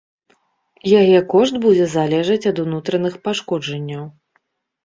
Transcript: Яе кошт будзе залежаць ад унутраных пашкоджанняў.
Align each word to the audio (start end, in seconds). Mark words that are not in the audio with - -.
Яе 1.01 1.19
кошт 1.33 1.59
будзе 1.65 1.85
залежаць 1.97 2.39
ад 2.53 2.57
унутраных 2.65 3.13
пашкоджанняў. 3.29 4.03